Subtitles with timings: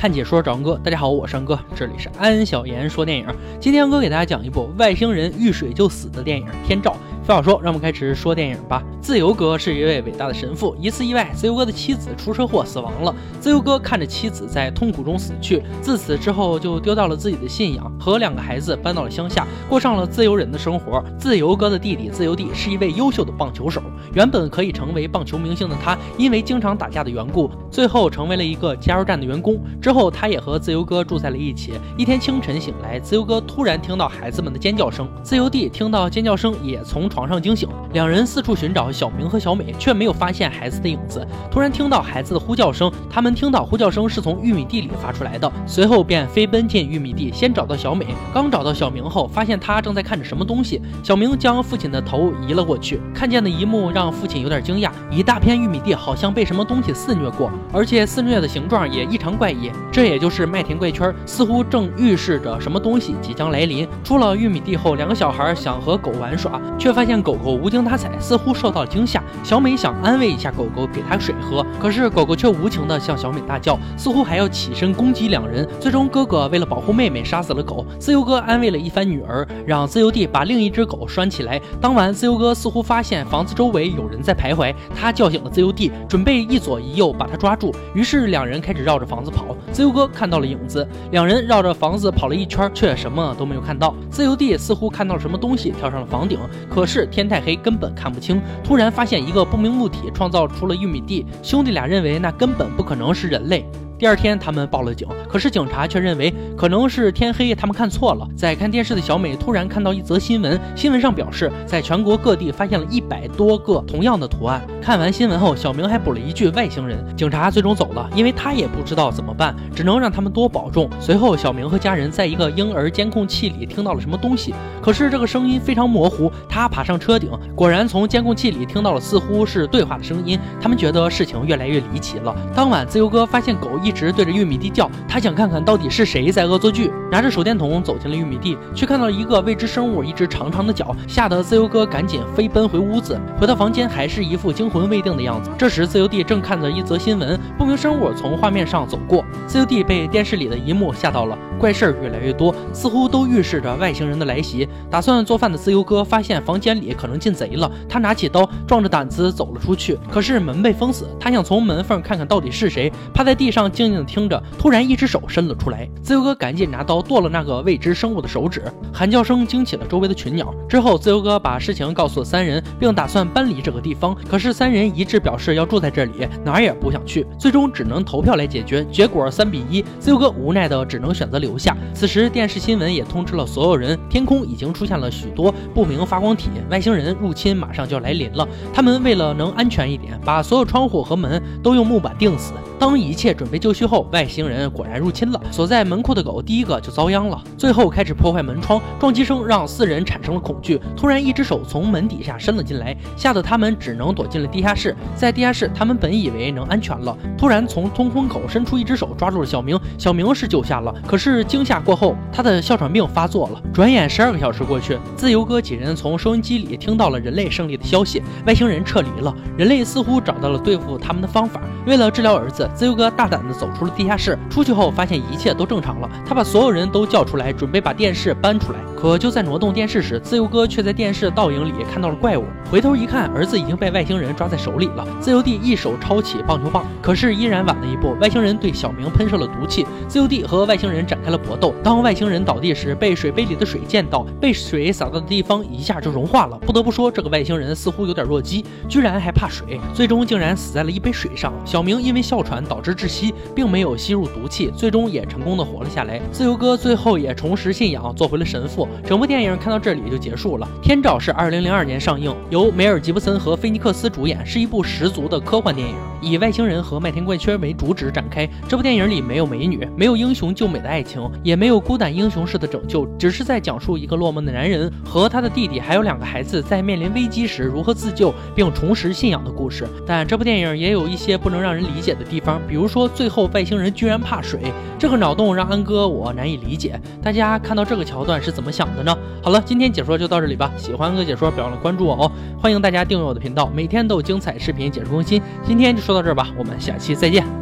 [0.00, 3.26] 看解说找安哥，大家好，我是安哥，这里是安小言说电影。
[3.60, 6.96] 今天安哥给大家讲一部外星人遇水就死的电影《天照》。
[7.30, 8.82] 废话说，让我们开始说电影吧。
[9.00, 13.14] 自由哥是一位伟大的神父，一次意外，自由哥的妻子出车祸死亡了。
[13.38, 21.00] 自由哥看着妻子在痛苦中死去，自此之后就丢掉了自己的信仰，和两个孩子搬到了乡下，过上了自由人的生活。
[21.16, 23.80] 自由哥的弟弟自由弟是一位优秀的棒球手，
[24.12, 29.56] 原本可以成为棒球明星的他，因为经常打架的缘故，最后成为了一个加油站的员工。
[29.80, 31.74] 之后，他也和自由哥住在了一起。
[31.96, 37.68] 一天清晨醒来，自由哥突然听到孩子们的尖叫声，自由弟听到尖叫声也从床上惊醒。
[37.92, 41.26] 两人四处寻找小明和小美，却没有发现孩子的影子。
[41.50, 48.06] 突然听到孩子的呼叫声，他们听到呼叫声是从玉米地里发出来的，随后便飞奔进玉米地，先找到小美。
[48.32, 50.80] 刚找到小明后，发现他正在看着什么东西。
[51.02, 59.70] 小明将父亲的头移了过去，看见的一幕让父亲有点惊讶：一大片玉米地好像被什么东西肆虐过，而且肆虐的形状也异常怪异。
[59.90, 63.88] 这也就是麦田怪圈，似乎正预示着什么东西即将来临。
[64.04, 69.22] 出了玉米地后，两个小孩想和狗玩耍，却发现狗狗无精 打采，似乎受到了惊吓。
[69.42, 75.68] 小美想安慰一下狗狗，给它水喝，可是狗狗却无情地向小美大叫，似乎还要起身攻击两人。
[75.78, 77.84] 最终，哥哥为了保护妹妹，杀死了狗。
[77.98, 81.60] 自由哥安慰了一番女儿，让自由弟把另一只狗拴起来。
[81.80, 87.74] 当晚，自由哥似乎发现房子周围有人在徘徊，他叫醒了自由弟，准备一左一右把他抓住。
[87.94, 89.56] 于是两人开始绕着房子跑。
[89.72, 93.94] 自由哥看到了影子，两人绕着房子跑了一圈，却什么都没有看到。
[94.10, 98.42] 自由弟似乎看到了什么东西，跳上了房顶，可是天太黑，根根本看不清。
[98.64, 103.64] 突然发现一个不明物体创造出了玉米地，兄弟俩认为那根本不可能是人类。
[104.00, 108.26] 第二天，他们报了警，可是警察却认为可能是天黑，他们看错了。
[108.34, 114.66] 在看电视的小美突然看到一则新闻，新闻上表示，在全国各地发现了一百多个同样的图案。
[114.80, 117.04] 看完新闻后，小明还补了一句“外星人”。
[117.14, 120.88] 警察最终走了，因为他也不知道怎么办，只能让他们多保重。
[120.98, 126.32] 随后，小明和家人在一个婴儿监控器里听到了什么东西，可是这个声音非常模糊。
[126.48, 130.40] 他爬上车顶，果然从监控器里听到了似乎是对话的声音。
[130.58, 132.34] 他们觉得事情越来越离奇了。
[132.56, 133.89] 当晚，自由哥发现狗一。
[133.90, 136.92] 一直对着玉米地叫，他想看看到底是谁在恶作剧。
[137.10, 143.20] 拿着手电筒走进了玉米地，却看到了一个未知生物，一只长长的脚，吓得自由哥赶紧飞奔回屋子。
[143.36, 145.50] 回到房间，还是一副惊魂未定的样子。
[145.58, 151.36] 这时，自由弟正看着一则新闻，不明生物从画面上走过，自由弟被电视里的一幕吓到了。
[151.60, 154.66] 怪事儿越来越多，似乎都预示着外星人的来袭。
[154.90, 159.98] 打算做饭的自由哥发现房间里可能进贼了，他拿起刀，壮着胆子走了出去。
[160.10, 164.42] 可是门被封死，他想从门缝看看到底是谁，趴在地上静静的听着。
[164.58, 168.62] 突然，一只手伸了出来，自由哥赶紧拿刀剁了那个未知生物的手指。
[168.90, 170.54] 喊叫声惊起了周围的群鸟。
[170.66, 174.16] 之后，自由哥把事情告诉了三人，并打算搬离这个地方。
[174.30, 177.26] 可是三人一致表示要住在这里，哪儿也不想去。
[177.38, 178.82] 最终只能投票来解决。
[178.90, 181.49] 结果三比一，自由哥无奈的只能选择留。
[181.50, 181.76] 留下。
[181.92, 188.46] 此时，电视新闻也通知了所有人，天空已经出现了许多不明发光体，外星人入侵马上就要来临了。
[188.72, 192.52] 他们为了能安全一点，把所有窗户和门都用木板钉死。
[192.80, 195.38] 当一切准备就绪后，外星人果然入侵了。
[195.50, 198.80] 锁在门库的狗第一个就遭殃了，最后开始破坏门窗。
[198.98, 200.80] 撞击声让四人产生了恐惧。
[200.96, 204.96] 突然，一只手从门底下伸了进来，吓得他们只能躲进了地下室。
[205.14, 209.78] 在地下室，他们本以为能安全了，突然从通风口伸出一只手，抓住了小明。
[209.98, 213.62] 小明是救下了，可是惊吓过后，他的哮喘病发作了。
[213.74, 219.36] 转眼十二个小时过去，自由哥几人从收音机里听到了人类胜利的消息，外星人撤离了。
[219.58, 221.60] 人类似乎找到了对付他们的方法。
[221.86, 222.68] 为了治疗儿子。
[222.74, 226.08] 自由哥大胆地走出了地下室，出去后发现一切都正常了。
[226.26, 228.78] 他把所有人都叫出来，准备把电视搬出来。
[228.96, 232.44] 可就在挪动电视时，自由哥却在电视倒影里看到了怪物。
[232.70, 235.06] 回头一看，儿子已经被外星人抓在手里了。
[235.20, 238.14] 自由弟一手抄起棒球棒，可是依然晚了一步。
[238.20, 241.74] 外星人对小明喷射了毒气，自由弟和外星人展开了搏斗。
[241.82, 246.58] 当外星人倒地时，被水杯里的水溅到，被水洒到的地方一下就融化了。
[246.58, 251.52] 不得不说，这个外星人似乎有点弱鸡，居然还怕水，最终竟然死在了一杯水上。
[251.64, 252.59] 小明因为哮喘。
[252.64, 256.20] 导致窒息，并没有吸入毒气，最终也成功的活了下来。
[256.30, 258.88] 自由哥最后也重拾信仰，做回了神父。
[259.04, 260.68] 整部电影看到这里就结束了。
[260.84, 268.48] 《天照》是二零零二年上映，由梅尔吉布森和菲尼克斯主演，是一部十足的科幻电影，以外星人和麦田怪圈为主旨展开。
[268.68, 279.86] 这部电影里没有美女，没有英雄救美的爱情，也没有孤胆英雄式的拯救，只是在讲述一个落寞的男人和他的弟弟还有两个孩子在面临危机时如何自救并重拾信仰的故事。
[280.06, 287.00] 但这部电影也有一些不能让人理解的地方比如说，最后外星人居然怕水，这个脑洞让安哥我难以理解。
[287.22, 289.16] 大家看到这个桥段是怎么想的呢？
[289.42, 290.70] 好了，今天解说就到这里吧。
[290.76, 292.32] 喜欢安哥解说，别忘了关注我哦。
[292.60, 295.40] 欢迎大家订阅我的频道，每天都有精彩视频解说更新。
[295.66, 297.60] 今天就说到这儿吧，我们下期再见。